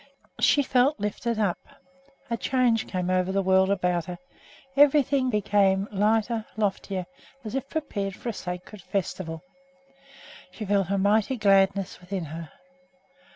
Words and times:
She 0.39 0.63
felt 0.63 0.99
lifted 0.99 1.37
up. 1.37 1.59
A 2.31 2.35
change 2.35 2.87
came 2.87 3.11
over 3.11 3.31
the 3.31 3.43
world 3.43 3.69
about 3.69 4.05
her: 4.05 4.17
everything 4.75 5.29
became 5.29 5.87
lighter, 5.91 6.43
loftier, 6.57 7.05
as 7.45 7.53
if 7.53 7.69
prepared 7.69 8.15
for 8.15 8.29
a 8.29 8.33
sacred 8.33 8.81
festival. 8.81 9.43
She 10.49 10.65
felt 10.65 10.89
a 10.89 10.97
mighty 10.97 11.37
gladness 11.37 12.01
within 12.01 12.25
her. 12.25 12.51